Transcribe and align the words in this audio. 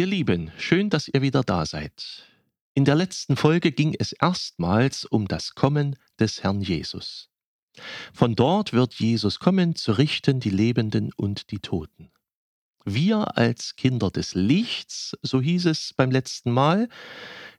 Ihr 0.00 0.06
Lieben, 0.06 0.50
schön, 0.56 0.88
dass 0.88 1.08
ihr 1.08 1.20
wieder 1.20 1.42
da 1.42 1.66
seid. 1.66 2.24
In 2.72 2.86
der 2.86 2.94
letzten 2.94 3.36
Folge 3.36 3.70
ging 3.70 3.94
es 3.98 4.12
erstmals 4.12 5.04
um 5.04 5.28
das 5.28 5.54
Kommen 5.54 5.94
des 6.18 6.42
Herrn 6.42 6.62
Jesus. 6.62 7.28
Von 8.14 8.34
dort 8.34 8.72
wird 8.72 8.94
Jesus 8.94 9.40
kommen, 9.40 9.76
zu 9.76 9.92
richten 9.92 10.40
die 10.40 10.48
Lebenden 10.48 11.12
und 11.12 11.50
die 11.50 11.58
Toten. 11.58 12.10
Wir 12.86 13.36
als 13.36 13.76
Kinder 13.76 14.10
des 14.10 14.34
Lichts, 14.34 15.18
so 15.20 15.38
hieß 15.38 15.66
es 15.66 15.92
beim 15.92 16.10
letzten 16.10 16.50
Mal, 16.50 16.88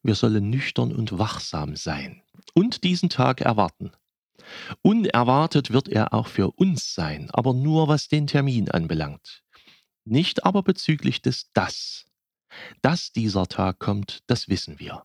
wir 0.01 0.15
sollen 0.15 0.49
nüchtern 0.49 0.95
und 0.95 1.19
wachsam 1.19 1.75
sein 1.75 2.23
und 2.55 2.83
diesen 2.83 3.09
Tag 3.09 3.41
erwarten. 3.41 3.91
Unerwartet 4.81 5.69
wird 5.69 5.89
er 5.89 6.11
auch 6.11 6.25
für 6.25 6.49
uns 6.49 6.95
sein, 6.95 7.29
aber 7.29 7.53
nur 7.53 7.87
was 7.87 8.07
den 8.07 8.25
Termin 8.25 8.71
anbelangt. 8.71 9.43
Nicht 10.05 10.43
aber 10.43 10.63
bezüglich 10.63 11.21
des 11.21 11.51
Das. 11.53 12.07
Dass 12.81 13.11
dieser 13.11 13.47
Tag 13.47 13.79
kommt, 13.79 14.19
das 14.27 14.49
wissen 14.49 14.79
wir. 14.79 15.03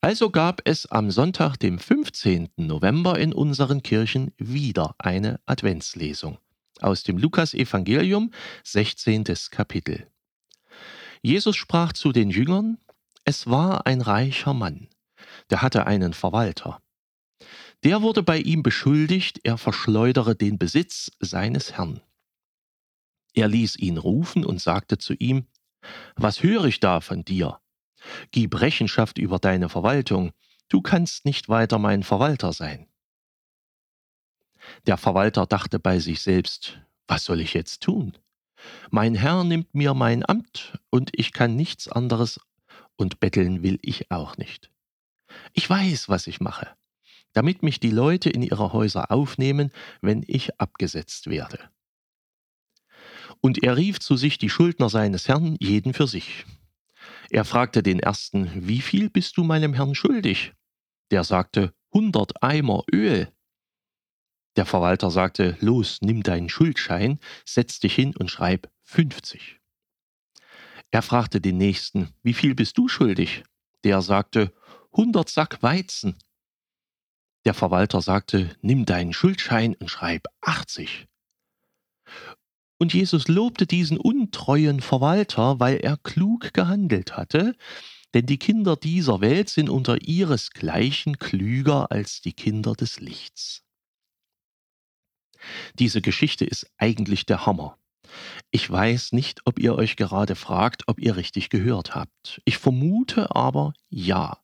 Also 0.00 0.30
gab 0.30 0.62
es 0.64 0.86
am 0.86 1.10
Sonntag, 1.10 1.56
dem 1.56 1.78
15. 1.78 2.50
November 2.56 3.18
in 3.18 3.32
unseren 3.32 3.82
Kirchen 3.82 4.32
wieder 4.38 4.94
eine 4.98 5.40
Adventslesung 5.46 6.38
aus 6.82 7.02
dem 7.02 7.18
Lukasevangelium, 7.18 8.32
16. 8.64 9.24
Kapitel. 9.50 10.10
Jesus 11.22 11.56
sprach 11.56 11.92
zu 11.92 12.12
den 12.12 12.30
Jüngern, 12.30 12.78
es 13.24 13.46
war 13.46 13.86
ein 13.86 14.00
reicher 14.00 14.54
Mann, 14.54 14.88
der 15.50 15.62
hatte 15.62 15.86
einen 15.86 16.14
Verwalter. 16.14 16.80
Der 17.84 18.02
wurde 18.02 18.22
bei 18.22 18.38
ihm 18.38 18.62
beschuldigt, 18.62 19.40
er 19.44 19.58
verschleudere 19.58 20.34
den 20.34 20.58
Besitz 20.58 21.10
seines 21.20 21.72
Herrn. 21.72 22.00
Er 23.32 23.48
ließ 23.48 23.76
ihn 23.76 23.96
rufen 23.96 24.44
und 24.44 24.60
sagte 24.60 24.98
zu 24.98 25.14
ihm, 25.14 25.46
Was 26.16 26.42
höre 26.42 26.64
ich 26.64 26.80
da 26.80 27.00
von 27.00 27.24
dir? 27.24 27.60
Gib 28.30 28.60
Rechenschaft 28.60 29.18
über 29.18 29.38
deine 29.38 29.68
Verwaltung, 29.68 30.32
du 30.68 30.80
kannst 30.80 31.24
nicht 31.24 31.48
weiter 31.48 31.78
mein 31.78 32.02
Verwalter 32.02 32.52
sein. 32.52 32.86
Der 34.86 34.96
Verwalter 34.96 35.46
dachte 35.46 35.78
bei 35.78 35.98
sich 35.98 36.20
selbst, 36.20 36.80
was 37.06 37.24
soll 37.24 37.40
ich 37.40 37.54
jetzt 37.54 37.82
tun? 37.82 38.16
Mein 38.90 39.14
Herr 39.14 39.44
nimmt 39.44 39.74
mir 39.74 39.94
mein 39.94 40.24
Amt 40.28 40.78
und 40.90 41.10
ich 41.14 41.32
kann 41.32 41.56
nichts 41.56 41.88
anderes 41.88 42.40
und 42.96 43.20
betteln 43.20 43.62
will 43.62 43.78
ich 43.82 44.10
auch 44.10 44.36
nicht. 44.36 44.70
Ich 45.54 45.68
weiß, 45.68 46.08
was 46.08 46.26
ich 46.26 46.40
mache, 46.40 46.68
damit 47.32 47.62
mich 47.62 47.80
die 47.80 47.90
Leute 47.90 48.30
in 48.30 48.42
ihre 48.42 48.72
Häuser 48.72 49.10
aufnehmen, 49.10 49.72
wenn 50.02 50.24
ich 50.26 50.60
abgesetzt 50.60 51.28
werde. 51.28 51.58
Und 53.40 53.62
er 53.62 53.76
rief 53.76 54.00
zu 54.00 54.16
sich 54.16 54.38
die 54.38 54.50
Schuldner 54.50 54.88
seines 54.88 55.28
Herrn, 55.28 55.56
jeden 55.60 55.94
für 55.94 56.06
sich. 56.06 56.44
Er 57.30 57.44
fragte 57.44 57.82
den 57.82 58.00
ersten, 58.00 58.50
wie 58.66 58.80
viel 58.80 59.08
bist 59.08 59.36
du 59.36 59.44
meinem 59.44 59.74
Herrn 59.74 59.94
schuldig? 59.94 60.52
Der 61.10 61.24
sagte, 61.24 61.72
hundert 61.92 62.42
Eimer 62.42 62.84
Öl. 62.92 63.32
Der 64.56 64.66
Verwalter 64.66 65.10
sagte, 65.10 65.56
los, 65.60 65.98
nimm 66.00 66.22
deinen 66.22 66.48
Schuldschein, 66.48 67.18
setz 67.44 67.78
dich 67.78 67.94
hin 67.94 68.16
und 68.16 68.30
schreib 68.30 68.70
50. 68.82 69.60
Er 70.90 71.02
fragte 71.02 71.40
den 71.40 71.56
nächsten, 71.56 72.12
wie 72.22 72.34
viel 72.34 72.54
bist 72.54 72.76
du 72.76 72.88
schuldig? 72.88 73.44
Der 73.84 74.02
sagte, 74.02 74.52
hundert 74.92 75.28
Sack 75.28 75.62
Weizen. 75.62 76.16
Der 77.44 77.54
Verwalter 77.54 78.02
sagte, 78.02 78.56
nimm 78.60 78.84
deinen 78.84 79.12
Schuldschein 79.12 79.74
und 79.76 79.88
schreib 79.88 80.26
80. 80.40 81.06
Und 82.80 82.94
Jesus 82.94 83.28
lobte 83.28 83.66
diesen 83.66 83.98
untreuen 83.98 84.80
Verwalter, 84.80 85.60
weil 85.60 85.76
er 85.76 85.98
klug 85.98 86.54
gehandelt 86.54 87.14
hatte, 87.14 87.54
denn 88.14 88.24
die 88.24 88.38
Kinder 88.38 88.74
dieser 88.74 89.20
Welt 89.20 89.50
sind 89.50 89.68
unter 89.68 90.00
ihresgleichen 90.00 91.18
klüger 91.18 91.92
als 91.92 92.22
die 92.22 92.32
Kinder 92.32 92.72
des 92.72 92.98
Lichts. 92.98 93.64
Diese 95.78 96.00
Geschichte 96.00 96.46
ist 96.46 96.70
eigentlich 96.78 97.26
der 97.26 97.44
Hammer. 97.44 97.76
Ich 98.50 98.68
weiß 98.68 99.12
nicht, 99.12 99.42
ob 99.44 99.58
ihr 99.58 99.74
euch 99.74 99.96
gerade 99.96 100.34
fragt, 100.34 100.88
ob 100.88 100.98
ihr 101.00 101.16
richtig 101.16 101.50
gehört 101.50 101.94
habt. 101.94 102.40
Ich 102.46 102.56
vermute 102.56 103.36
aber 103.36 103.74
ja. 103.90 104.38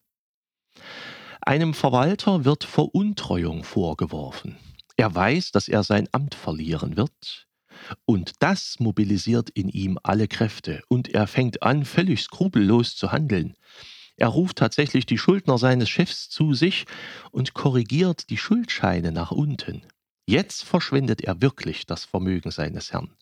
Einem 1.41 1.73
Verwalter 1.73 2.45
wird 2.45 2.65
Veruntreuung 2.65 3.65
vorgeworfen. 3.65 4.59
Er 4.99 5.15
weiß, 5.15 5.53
dass 5.53 5.69
er 5.69 5.83
sein 5.83 6.07
Amt 6.13 6.35
verlieren 6.35 6.99
wird. 6.99 7.46
Und 8.05 8.35
das 8.41 8.81
mobilisiert 8.81 9.51
in 9.51 9.69
ihm 9.69 9.99
alle 10.03 10.29
Kräfte 10.29 10.83
und 10.89 11.09
er 11.09 11.27
fängt 11.27 11.63
an, 11.63 11.85
völlig 11.85 12.23
skrupellos 12.23 12.97
zu 12.97 13.13
handeln. 13.13 13.55
Er 14.17 14.29
ruft 14.29 14.59
tatsächlich 14.59 15.05
die 15.07 15.19
Schuldner 15.19 15.59
seines 15.59 15.91
Chefs 15.91 16.31
zu 16.31 16.55
sich 16.55 16.87
und 17.31 17.55
korrigiert 17.55 18.31
die 18.31 18.39
Schuldscheine 18.39 19.13
nach 19.13 19.31
unten. 19.31 19.83
Jetzt 20.27 20.65
verschwendet 20.65 21.21
er 21.21 21.43
wirklich 21.43 21.87
das 21.87 22.05
Vermögen 22.05 22.51
seines 22.51 22.93
Herrn. 22.93 23.15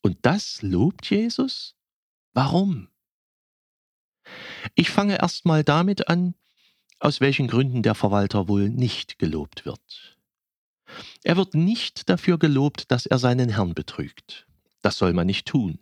Und 0.00 0.18
das 0.22 0.62
lobt 0.62 1.10
Jesus? 1.10 1.74
Warum? 2.32 2.88
Ich 4.74 4.90
fange 4.90 5.18
erstmal 5.18 5.64
damit 5.64 6.08
an, 6.08 6.34
aus 6.98 7.20
welchen 7.20 7.48
Gründen 7.48 7.82
der 7.82 7.94
Verwalter 7.94 8.48
wohl 8.48 8.68
nicht 8.68 9.18
gelobt 9.18 9.64
wird. 9.66 10.16
Er 11.24 11.36
wird 11.36 11.54
nicht 11.54 12.08
dafür 12.08 12.38
gelobt, 12.38 12.90
dass 12.90 13.06
er 13.06 13.18
seinen 13.18 13.48
Herrn 13.48 13.74
betrügt. 13.74 14.46
Das 14.82 14.98
soll 14.98 15.12
man 15.12 15.26
nicht 15.26 15.46
tun. 15.46 15.78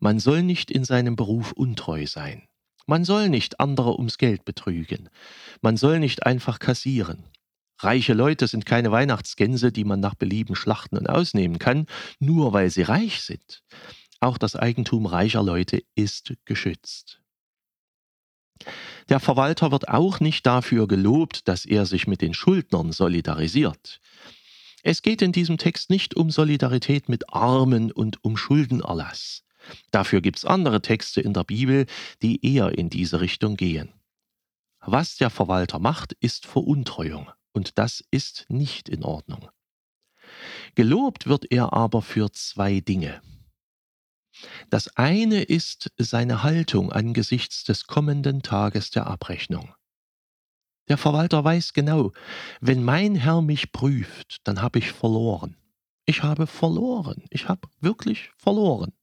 Man 0.00 0.18
soll 0.18 0.42
nicht 0.42 0.70
in 0.70 0.84
seinem 0.84 1.16
Beruf 1.16 1.52
untreu 1.52 2.06
sein. 2.06 2.48
Man 2.86 3.04
soll 3.04 3.28
nicht 3.28 3.60
andere 3.60 3.96
ums 3.96 4.18
Geld 4.18 4.44
betrügen. 4.44 5.08
Man 5.60 5.76
soll 5.76 6.00
nicht 6.00 6.26
einfach 6.26 6.58
kassieren. 6.58 7.24
Reiche 7.78 8.12
Leute 8.12 8.46
sind 8.46 8.66
keine 8.66 8.92
Weihnachtsgänse, 8.92 9.72
die 9.72 9.84
man 9.84 10.00
nach 10.00 10.14
Belieben 10.14 10.54
schlachten 10.54 10.96
und 10.96 11.08
ausnehmen 11.08 11.58
kann, 11.58 11.86
nur 12.20 12.52
weil 12.52 12.70
sie 12.70 12.82
reich 12.82 13.22
sind. 13.22 13.62
Auch 14.20 14.38
das 14.38 14.54
Eigentum 14.54 15.06
reicher 15.06 15.42
Leute 15.42 15.82
ist 15.96 16.34
geschützt. 16.44 17.21
Der 19.08 19.20
Verwalter 19.20 19.70
wird 19.70 19.88
auch 19.88 20.20
nicht 20.20 20.46
dafür 20.46 20.88
gelobt, 20.88 21.48
dass 21.48 21.64
er 21.64 21.86
sich 21.86 22.06
mit 22.06 22.20
den 22.22 22.34
Schuldnern 22.34 22.92
solidarisiert. 22.92 24.00
Es 24.82 25.02
geht 25.02 25.22
in 25.22 25.32
diesem 25.32 25.58
Text 25.58 25.90
nicht 25.90 26.16
um 26.16 26.30
Solidarität 26.30 27.08
mit 27.08 27.32
Armen 27.32 27.92
und 27.92 28.24
um 28.24 28.36
Schuldenerlass. 28.36 29.44
Dafür 29.92 30.20
gibt 30.20 30.38
es 30.38 30.44
andere 30.44 30.82
Texte 30.82 31.20
in 31.20 31.34
der 31.34 31.44
Bibel, 31.44 31.86
die 32.20 32.44
eher 32.44 32.76
in 32.76 32.90
diese 32.90 33.20
Richtung 33.20 33.56
gehen. 33.56 33.92
Was 34.80 35.16
der 35.16 35.30
Verwalter 35.30 35.78
macht, 35.78 36.12
ist 36.14 36.46
Veruntreuung, 36.46 37.30
und 37.52 37.78
das 37.78 38.02
ist 38.10 38.46
nicht 38.48 38.88
in 38.88 39.04
Ordnung. 39.04 39.48
Gelobt 40.74 41.28
wird 41.28 41.52
er 41.52 41.72
aber 41.72 42.02
für 42.02 42.32
zwei 42.32 42.80
Dinge. 42.80 43.22
Das 44.72 44.88
eine 44.96 45.42
ist 45.42 45.92
seine 45.98 46.42
Haltung 46.42 46.90
angesichts 46.90 47.62
des 47.62 47.86
kommenden 47.86 48.40
Tages 48.40 48.90
der 48.90 49.06
Abrechnung. 49.06 49.74
Der 50.88 50.96
Verwalter 50.96 51.44
weiß 51.44 51.74
genau, 51.74 52.12
wenn 52.62 52.82
mein 52.82 53.14
Herr 53.14 53.42
mich 53.42 53.72
prüft, 53.72 54.38
dann 54.44 54.62
habe 54.62 54.78
ich 54.78 54.90
verloren. 54.90 55.58
Ich 56.06 56.22
habe 56.22 56.46
verloren. 56.46 57.22
Ich 57.28 57.50
habe 57.50 57.68
wirklich 57.80 58.30
verloren. 58.38 58.94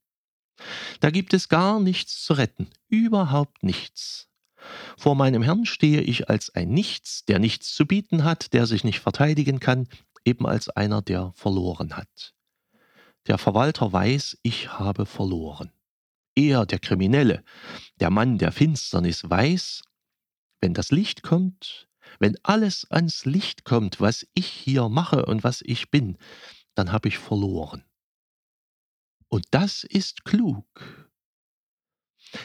Da 1.01 1.11
gibt 1.11 1.35
es 1.35 1.49
gar 1.49 1.79
nichts 1.79 2.23
zu 2.23 2.33
retten, 2.33 2.71
überhaupt 2.87 3.61
nichts. 3.61 4.27
Vor 4.97 5.13
meinem 5.13 5.43
Herrn 5.43 5.67
stehe 5.67 6.01
ich 6.01 6.31
als 6.31 6.49
ein 6.49 6.69
Nichts, 6.69 7.25
der 7.25 7.37
nichts 7.37 7.75
zu 7.75 7.85
bieten 7.85 8.23
hat, 8.23 8.53
der 8.53 8.65
sich 8.65 8.83
nicht 8.83 9.01
verteidigen 9.01 9.59
kann, 9.59 9.87
eben 10.25 10.47
als 10.47 10.67
einer, 10.69 11.03
der 11.03 11.31
verloren 11.35 11.95
hat. 11.95 12.33
Der 13.29 13.37
Verwalter 13.37 13.93
weiß, 13.93 14.39
ich 14.41 14.73
habe 14.79 15.05
verloren. 15.05 15.71
Er, 16.35 16.65
der 16.65 16.79
Kriminelle, 16.79 17.43
der 17.99 18.09
Mann 18.09 18.39
der 18.39 18.51
Finsternis, 18.51 19.29
weiß, 19.29 19.83
wenn 20.61 20.73
das 20.73 20.91
Licht 20.91 21.21
kommt, 21.21 21.87
wenn 22.17 22.37
alles 22.41 22.89
ans 22.89 23.25
Licht 23.25 23.65
kommt, 23.65 24.01
was 24.01 24.25
ich 24.33 24.47
hier 24.47 24.89
mache 24.89 25.27
und 25.27 25.43
was 25.43 25.61
ich 25.61 25.91
bin, 25.91 26.17
dann 26.73 26.91
habe 26.91 27.07
ich 27.07 27.19
verloren. 27.19 27.83
Und 29.27 29.45
das 29.51 29.83
ist 29.83 30.25
klug. 30.25 30.65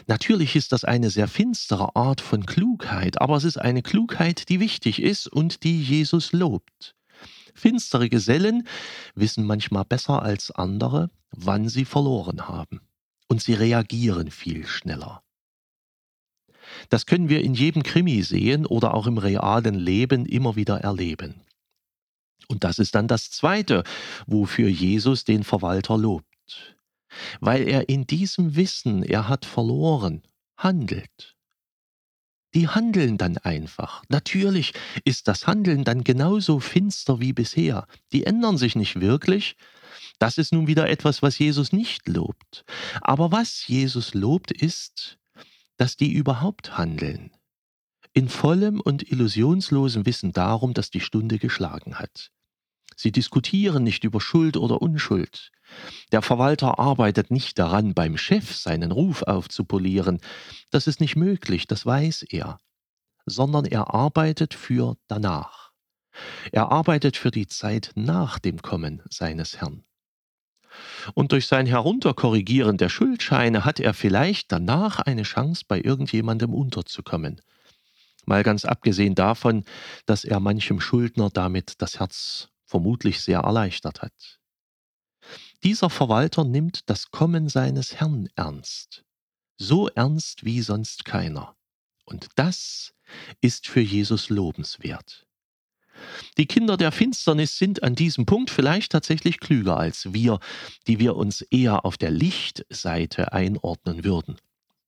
Natürlich 0.06 0.54
ist 0.54 0.72
das 0.72 0.84
eine 0.84 1.08
sehr 1.08 1.28
finstere 1.28 1.96
Art 1.96 2.20
von 2.20 2.44
Klugheit, 2.44 3.22
aber 3.22 3.36
es 3.36 3.44
ist 3.44 3.56
eine 3.56 3.82
Klugheit, 3.82 4.50
die 4.50 4.60
wichtig 4.60 5.00
ist 5.00 5.28
und 5.28 5.64
die 5.64 5.82
Jesus 5.82 6.32
lobt. 6.32 6.94
Finstere 7.54 8.08
Gesellen 8.08 8.66
wissen 9.14 9.44
manchmal 9.44 9.84
besser 9.84 10.22
als 10.22 10.50
andere, 10.50 11.10
wann 11.30 11.68
sie 11.68 11.84
verloren 11.84 12.48
haben. 12.48 12.80
Und 13.28 13.42
sie 13.42 13.54
reagieren 13.54 14.30
viel 14.30 14.66
schneller. 14.66 15.22
Das 16.88 17.06
können 17.06 17.28
wir 17.28 17.42
in 17.42 17.54
jedem 17.54 17.82
Krimi 17.82 18.22
sehen 18.22 18.66
oder 18.66 18.94
auch 18.94 19.06
im 19.06 19.18
realen 19.18 19.74
Leben 19.74 20.26
immer 20.26 20.56
wieder 20.56 20.80
erleben. 20.80 21.40
Und 22.48 22.64
das 22.64 22.78
ist 22.78 22.94
dann 22.94 23.08
das 23.08 23.30
Zweite, 23.30 23.84
wofür 24.26 24.68
Jesus 24.68 25.24
den 25.24 25.44
Verwalter 25.44 25.96
lobt. 25.96 26.26
weil 27.40 27.68
er 27.68 27.88
in 27.88 28.06
diesem 28.06 28.56
Wissen, 28.56 29.02
er 29.02 29.28
hat 29.28 29.44
verloren, 29.44 30.22
handelt. 30.56 31.33
Die 32.54 32.68
handeln 32.68 33.18
dann 33.18 33.38
einfach. 33.38 34.04
Natürlich 34.08 34.72
ist 35.04 35.26
das 35.28 35.46
Handeln 35.46 35.84
dann 35.84 36.04
genauso 36.04 36.60
finster 36.60 37.20
wie 37.20 37.32
bisher. 37.32 37.86
Die 38.12 38.24
ändern 38.24 38.58
sich 38.58 38.76
nicht 38.76 39.00
wirklich. 39.00 39.56
Das 40.18 40.38
ist 40.38 40.52
nun 40.52 40.66
wieder 40.66 40.88
etwas, 40.88 41.22
was 41.22 41.38
Jesus 41.38 41.72
nicht 41.72 42.08
lobt. 42.08 42.64
Aber 43.00 43.32
was 43.32 43.66
Jesus 43.66 44.14
lobt, 44.14 44.52
ist, 44.52 45.18
dass 45.76 45.96
die 45.96 46.12
überhaupt 46.12 46.78
handeln. 46.78 47.32
In 48.12 48.28
vollem 48.28 48.80
und 48.80 49.10
illusionslosem 49.10 50.06
Wissen 50.06 50.32
darum, 50.32 50.72
dass 50.72 50.90
die 50.90 51.00
Stunde 51.00 51.38
geschlagen 51.38 51.98
hat. 51.98 52.30
Sie 52.96 53.12
diskutieren 53.12 53.82
nicht 53.82 54.04
über 54.04 54.20
Schuld 54.20 54.56
oder 54.56 54.80
Unschuld. 54.82 55.50
Der 56.12 56.22
Verwalter 56.22 56.78
arbeitet 56.78 57.30
nicht 57.30 57.58
daran, 57.58 57.94
beim 57.94 58.16
Chef 58.16 58.54
seinen 58.54 58.92
Ruf 58.92 59.22
aufzupolieren. 59.22 60.20
Das 60.70 60.86
ist 60.86 61.00
nicht 61.00 61.16
möglich, 61.16 61.66
das 61.66 61.84
weiß 61.86 62.22
er. 62.30 62.58
Sondern 63.26 63.64
er 63.64 63.94
arbeitet 63.94 64.54
für 64.54 64.96
danach. 65.08 65.72
Er 66.52 66.70
arbeitet 66.70 67.16
für 67.16 67.30
die 67.30 67.46
Zeit 67.46 67.92
nach 67.94 68.38
dem 68.38 68.62
Kommen 68.62 69.02
seines 69.10 69.60
Herrn. 69.60 69.84
Und 71.14 71.32
durch 71.32 71.46
sein 71.46 71.66
Herunterkorrigieren 71.66 72.76
der 72.76 72.88
Schuldscheine 72.88 73.64
hat 73.64 73.80
er 73.80 73.94
vielleicht 73.94 74.50
danach 74.50 74.98
eine 74.98 75.22
Chance, 75.22 75.64
bei 75.66 75.80
irgendjemandem 75.80 76.52
unterzukommen. 76.52 77.40
Mal 78.26 78.42
ganz 78.42 78.64
abgesehen 78.64 79.14
davon, 79.14 79.64
dass 80.06 80.24
er 80.24 80.40
manchem 80.40 80.80
Schuldner 80.80 81.30
damit 81.30 81.74
das 81.78 82.00
Herz 82.00 82.48
vermutlich 82.64 83.20
sehr 83.20 83.40
erleichtert 83.40 84.02
hat. 84.02 84.40
Dieser 85.62 85.90
Verwalter 85.90 86.44
nimmt 86.44 86.88
das 86.90 87.10
Kommen 87.10 87.48
seines 87.48 87.94
Herrn 87.94 88.28
ernst, 88.36 89.04
so 89.56 89.88
ernst 89.88 90.44
wie 90.44 90.60
sonst 90.60 91.04
keiner. 91.04 91.56
Und 92.04 92.28
das 92.36 92.92
ist 93.40 93.66
für 93.66 93.80
Jesus 93.80 94.28
lobenswert. 94.28 95.26
Die 96.36 96.46
Kinder 96.46 96.76
der 96.76 96.92
Finsternis 96.92 97.56
sind 97.56 97.82
an 97.82 97.94
diesem 97.94 98.26
Punkt 98.26 98.50
vielleicht 98.50 98.92
tatsächlich 98.92 99.38
klüger 99.38 99.76
als 99.76 100.12
wir, 100.12 100.40
die 100.86 100.98
wir 100.98 101.16
uns 101.16 101.40
eher 101.42 101.84
auf 101.84 101.96
der 101.96 102.10
Lichtseite 102.10 103.32
einordnen 103.32 104.04
würden. 104.04 104.36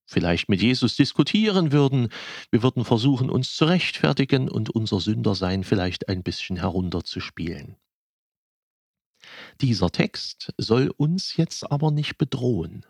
Vielleicht 0.06 0.48
mit 0.48 0.62
Jesus 0.62 0.94
diskutieren 0.94 1.72
würden, 1.72 2.08
wir 2.50 2.62
würden 2.62 2.84
versuchen, 2.84 3.28
uns 3.28 3.54
zu 3.56 3.64
rechtfertigen 3.64 4.48
und 4.48 4.70
unser 4.70 5.00
Sündersein 5.00 5.64
vielleicht 5.64 6.08
ein 6.08 6.22
bisschen 6.22 6.56
herunterzuspielen. 6.56 7.76
Dieser 9.60 9.90
Text 9.90 10.52
soll 10.58 10.92
uns 10.96 11.36
jetzt 11.36 11.70
aber 11.70 11.90
nicht 11.90 12.18
bedrohen. 12.18 12.86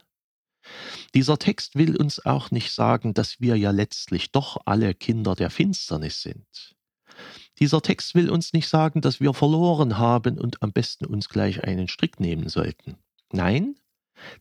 Dieser 1.15 1.39
Text 1.39 1.77
will 1.77 1.97
uns 1.97 2.25
auch 2.27 2.51
nicht 2.51 2.73
sagen, 2.73 3.15
dass 3.15 3.41
wir 3.41 3.57
ja 3.57 3.71
letztlich 3.71 4.33
doch 4.33 4.59
alle 4.67 4.95
Kinder 4.95 5.35
der 5.35 5.49
Finsternis 5.49 6.21
sind. 6.23 6.77
Dieser 7.61 7.81
Text 7.81 8.15
will 8.15 8.29
uns 8.29 8.53
nicht 8.53 8.69
sagen, 8.69 9.01
dass 9.01 9.21
wir 9.21 9.33
verloren 9.33 9.97
haben 9.97 10.39
und 10.39 10.63
am 10.63 10.73
besten 10.73 11.07
uns 11.07 11.29
gleich 11.31 11.65
einen 11.65 11.89
Strick 11.89 12.21
nehmen 12.21 12.49
sollten. 12.51 12.99
Nein, 13.33 13.77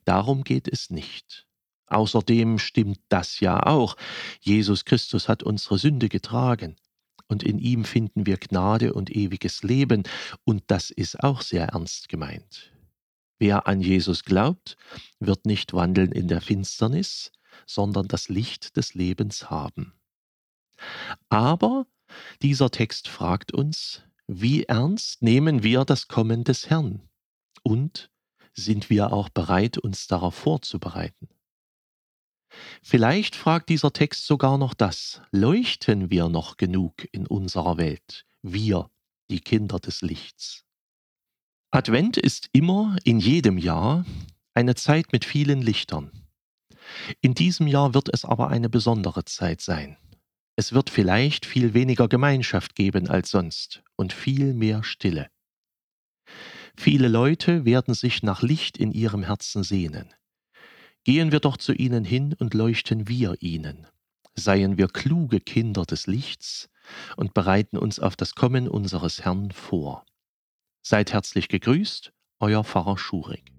darum 0.04 0.44
geht 0.44 0.68
es 0.68 0.90
nicht. 0.90 1.45
Außerdem 1.88 2.58
stimmt 2.58 3.00
das 3.08 3.40
ja 3.40 3.64
auch. 3.64 3.96
Jesus 4.40 4.84
Christus 4.84 5.28
hat 5.28 5.42
unsere 5.42 5.78
Sünde 5.78 6.08
getragen 6.08 6.76
und 7.28 7.42
in 7.42 7.58
ihm 7.58 7.84
finden 7.84 8.26
wir 8.26 8.36
Gnade 8.36 8.94
und 8.94 9.10
ewiges 9.10 9.62
Leben, 9.62 10.04
und 10.44 10.64
das 10.68 10.90
ist 10.90 11.22
auch 11.22 11.40
sehr 11.40 11.68
ernst 11.68 12.08
gemeint. 12.08 12.72
Wer 13.38 13.66
an 13.66 13.80
Jesus 13.80 14.24
glaubt, 14.24 14.76
wird 15.18 15.44
nicht 15.44 15.74
wandeln 15.74 16.12
in 16.12 16.28
der 16.28 16.40
Finsternis, 16.40 17.32
sondern 17.66 18.08
das 18.08 18.28
Licht 18.28 18.76
des 18.76 18.94
Lebens 18.94 19.50
haben. 19.50 19.92
Aber 21.28 21.86
dieser 22.42 22.70
Text 22.70 23.08
fragt 23.08 23.52
uns, 23.52 24.02
wie 24.26 24.64
ernst 24.64 25.22
nehmen 25.22 25.62
wir 25.62 25.84
das 25.84 26.08
Kommen 26.08 26.44
des 26.44 26.70
Herrn 26.70 27.02
und 27.62 28.10
sind 28.54 28.88
wir 28.88 29.12
auch 29.12 29.28
bereit, 29.28 29.78
uns 29.78 30.06
darauf 30.06 30.34
vorzubereiten? 30.34 31.28
Vielleicht 32.82 33.36
fragt 33.36 33.68
dieser 33.68 33.92
Text 33.92 34.26
sogar 34.26 34.58
noch 34.58 34.74
das, 34.74 35.20
leuchten 35.30 36.10
wir 36.10 36.28
noch 36.28 36.56
genug 36.56 37.06
in 37.12 37.26
unserer 37.26 37.76
Welt, 37.76 38.24
wir, 38.42 38.90
die 39.30 39.40
Kinder 39.40 39.78
des 39.78 40.02
Lichts? 40.02 40.64
Advent 41.70 42.16
ist 42.16 42.48
immer, 42.52 42.96
in 43.04 43.18
jedem 43.18 43.58
Jahr, 43.58 44.04
eine 44.54 44.74
Zeit 44.74 45.12
mit 45.12 45.24
vielen 45.24 45.60
Lichtern. 45.60 46.10
In 47.20 47.34
diesem 47.34 47.66
Jahr 47.66 47.94
wird 47.94 48.08
es 48.12 48.24
aber 48.24 48.48
eine 48.48 48.68
besondere 48.68 49.24
Zeit 49.24 49.60
sein. 49.60 49.98
Es 50.56 50.72
wird 50.72 50.88
vielleicht 50.88 51.44
viel 51.44 51.74
weniger 51.74 52.08
Gemeinschaft 52.08 52.74
geben 52.74 53.08
als 53.08 53.30
sonst 53.30 53.82
und 53.96 54.12
viel 54.12 54.54
mehr 54.54 54.82
Stille. 54.84 55.28
Viele 56.78 57.08
Leute 57.08 57.64
werden 57.64 57.94
sich 57.94 58.22
nach 58.22 58.42
Licht 58.42 58.78
in 58.78 58.92
ihrem 58.92 59.22
Herzen 59.22 59.62
sehnen. 59.62 60.14
Gehen 61.06 61.30
wir 61.30 61.38
doch 61.38 61.56
zu 61.56 61.72
ihnen 61.72 62.04
hin 62.04 62.34
und 62.36 62.52
leuchten 62.52 63.06
wir 63.06 63.36
ihnen. 63.38 63.86
Seien 64.34 64.76
wir 64.76 64.88
kluge 64.88 65.38
Kinder 65.38 65.84
des 65.84 66.08
Lichts 66.08 66.68
und 67.16 67.32
bereiten 67.32 67.78
uns 67.78 68.00
auf 68.00 68.16
das 68.16 68.34
Kommen 68.34 68.66
unseres 68.66 69.24
Herrn 69.24 69.52
vor. 69.52 70.04
Seid 70.82 71.12
herzlich 71.12 71.46
gegrüßt, 71.46 72.12
euer 72.40 72.64
Pfarrer 72.64 72.98
Schurig. 72.98 73.52